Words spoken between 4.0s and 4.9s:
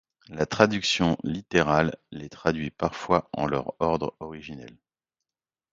originel.